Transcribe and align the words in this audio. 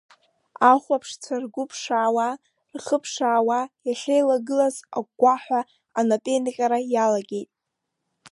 Ахәаԥшцәа 0.71 1.35
ргәы 1.41 1.63
ԥшаауа, 1.69 2.27
рхы 2.77 2.97
ԥшаауа 3.03 3.59
иахьеилагылаз 3.87 4.75
агәгәаҳәа 4.97 5.59
анапеинҟьара 5.99 6.79
иалагеит. 6.93 7.49